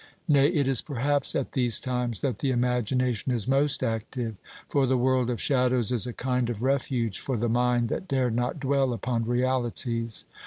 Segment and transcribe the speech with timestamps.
[0.27, 4.35] Nay, it is perhaps at these times that the imagination is most active;
[4.67, 8.31] for the world of shadows is a kind of refuge for the mind that dare
[8.31, 10.25] not dwell upon realities.